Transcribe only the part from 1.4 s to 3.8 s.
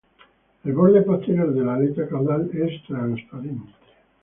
de la aleta caudal es transparente.